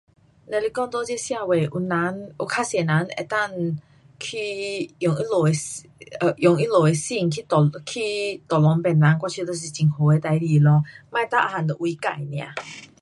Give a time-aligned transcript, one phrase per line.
[0.51, 3.11] 若是讲在这社会有人，有较多人能够
[4.19, 5.35] 去用他们的
[6.21, 7.41] um 用他们的心去，
[7.85, 10.79] 去 tolong 别人，我觉得是很好的事情咯，
[11.11, 11.99] 别每样都为自
[12.31, 12.47] nia